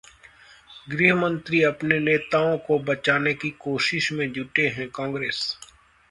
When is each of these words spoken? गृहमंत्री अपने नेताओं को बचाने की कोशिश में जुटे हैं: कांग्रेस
गृहमंत्री 0.89 1.61
अपने 1.63 1.99
नेताओं 1.99 2.57
को 2.57 2.77
बचाने 2.79 3.33
की 3.33 3.49
कोशिश 3.59 4.11
में 4.11 4.31
जुटे 4.31 4.67
हैं: 4.69 4.89
कांग्रेस 4.89 5.43